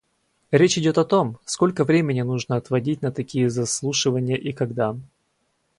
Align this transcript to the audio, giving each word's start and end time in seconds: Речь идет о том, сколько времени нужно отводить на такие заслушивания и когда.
Речь 0.49 0.79
идет 0.79 0.97
о 0.97 1.05
том, 1.05 1.37
сколько 1.45 1.83
времени 1.83 2.21
нужно 2.21 2.55
отводить 2.55 3.03
на 3.03 3.11
такие 3.11 3.51
заслушивания 3.51 4.35
и 4.35 4.51
когда. 4.51 4.97